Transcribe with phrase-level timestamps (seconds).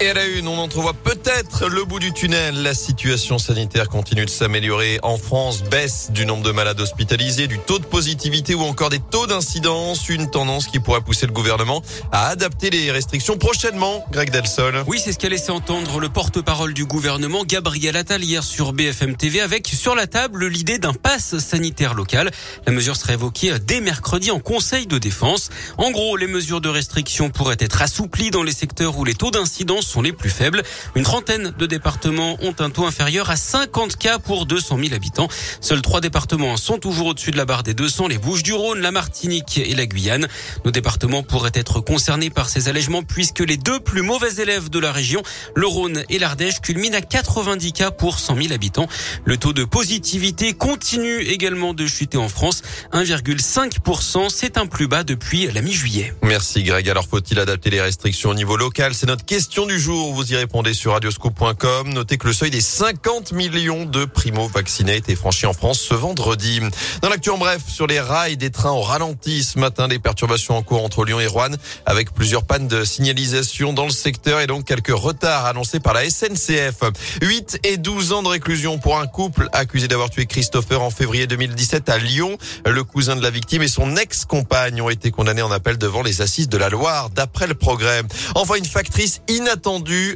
[0.00, 2.62] Et à la une, on entrevoit peut-être le bout du tunnel.
[2.62, 5.00] La situation sanitaire continue de s'améliorer.
[5.02, 9.00] En France, baisse du nombre de malades hospitalisés, du taux de positivité ou encore des
[9.00, 10.08] taux d'incidence.
[10.08, 11.82] Une tendance qui pourrait pousser le gouvernement
[12.12, 14.04] à adapter les restrictions prochainement.
[14.12, 14.84] Greg Delsol.
[14.86, 19.16] Oui, c'est ce qu'a laissé entendre le porte-parole du gouvernement, Gabriel Attal, hier sur BFM
[19.16, 22.30] TV, avec sur la table l'idée d'un pass sanitaire local.
[22.68, 25.50] La mesure serait évoquée dès mercredi en conseil de défense.
[25.76, 29.32] En gros, les mesures de restriction pourraient être assouplies dans les secteurs où les taux
[29.32, 30.62] d'incidence sont les plus faibles.
[30.94, 35.28] Une trentaine de départements ont un taux inférieur à 50 cas pour 200 000 habitants.
[35.60, 39.58] Seuls trois départements sont toujours au-dessus de la barre des 200, les Bouches-du-Rhône, la Martinique
[39.58, 40.28] et la Guyane.
[40.64, 44.78] Nos départements pourraient être concernés par ces allègements puisque les deux plus mauvais élèves de
[44.78, 45.22] la région,
[45.54, 48.88] le Rhône et l'Ardèche, culminent à 90 cas pour 100 000 habitants.
[49.24, 52.62] Le taux de positivité continue également de chuter en France.
[52.92, 56.14] 1,5%, c'est un plus bas depuis la mi-juillet.
[56.22, 56.88] Merci Greg.
[56.88, 58.94] Alors faut-il adapter les restrictions au niveau local?
[58.94, 60.12] C'est notre question du jour.
[60.12, 61.92] Vous y répondez sur radioscope.com.
[61.92, 65.94] Notez que le seuil des 50 millions de primo-vaccinés a été franchi en France ce
[65.94, 66.60] vendredi.
[67.00, 70.56] Dans l'actu en bref, sur les rails des trains au ralenti ce matin, des perturbations
[70.56, 71.50] en cours entre Lyon et Rouen
[71.86, 76.08] avec plusieurs pannes de signalisation dans le secteur et donc quelques retards annoncés par la
[76.08, 76.80] SNCF.
[77.22, 81.26] 8 et 12 ans de réclusion pour un couple accusé d'avoir tué Christopher en février
[81.26, 82.36] 2017 à Lyon.
[82.66, 86.20] Le cousin de la victime et son ex-compagne ont été condamnés en appel devant les
[86.20, 88.02] assises de la Loire d'après le progrès.
[88.34, 89.67] Enfin, une factrice inattendue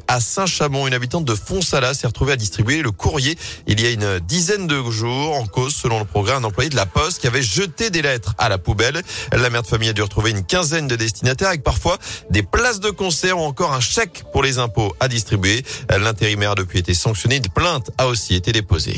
[0.09, 0.87] à Saint-Chamond.
[0.87, 3.37] Une habitante de Fonsala s'est retrouvée à distribuer le courrier
[3.67, 6.77] il y a une dizaine de jours en cause, selon le progrès, un employé de
[6.77, 9.03] la Poste qui avait jeté des lettres à la poubelle.
[9.31, 11.99] La mère de famille a dû retrouver une quinzaine de destinataires avec parfois
[12.31, 15.63] des places de concert ou encore un chèque pour les impôts à distribuer.
[15.91, 17.37] L'intérimaire a depuis été sanctionné.
[17.37, 18.97] Une plainte a aussi été déposée.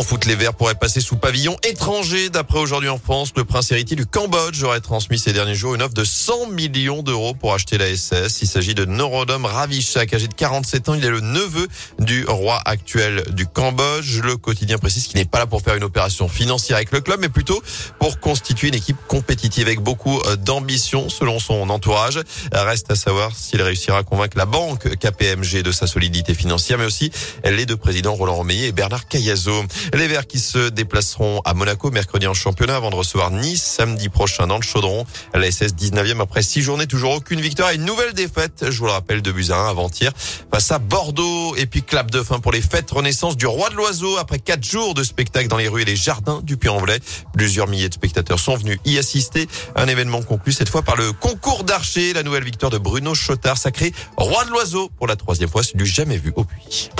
[0.00, 2.30] En foot, les Verts pourraient passer sous pavillon étranger.
[2.30, 5.82] D'après aujourd'hui en France, le prince héritier du Cambodge aurait transmis ces derniers jours une
[5.82, 8.40] offre de 100 millions d'euros pour acheter la SS.
[8.40, 10.94] Il s'agit de Norodom Ravishak, âgé de 47 ans.
[10.94, 14.20] Il est le neveu du roi actuel du Cambodge.
[14.22, 17.20] Le quotidien précise qu'il n'est pas là pour faire une opération financière avec le club,
[17.20, 17.62] mais plutôt
[17.98, 22.20] pour constituer une équipe compétitive avec beaucoup d'ambition, selon son entourage.
[22.54, 26.86] Reste à savoir s'il réussira à convaincre la banque KPMG de sa solidité financière, mais
[26.86, 27.12] aussi
[27.44, 29.62] les deux présidents Roland Romeillet et Bernard Cayazo.
[29.92, 34.08] Les Verts qui se déplaceront à Monaco mercredi en championnat avant de recevoir Nice samedi
[34.08, 35.04] prochain dans le Chaudron.
[35.34, 38.66] La SS 19e après six journées, toujours aucune victoire et une nouvelle défaite.
[38.70, 40.12] Je vous le rappelle, de 1 avant-hier
[40.52, 41.56] face à Bordeaux.
[41.56, 44.64] Et puis clap de fin pour les fêtes renaissance du Roi de l'Oiseau après quatre
[44.64, 47.00] jours de spectacle dans les rues et les jardins du Puy-en-Velay.
[47.32, 49.48] Plusieurs milliers de spectateurs sont venus y assister.
[49.74, 52.12] Un événement conclu cette fois par le concours d'archer.
[52.12, 55.76] La nouvelle victoire de Bruno Chotard, sacré Roi de l'Oiseau pour la troisième fois, c'est
[55.76, 56.90] du jamais vu au Puy.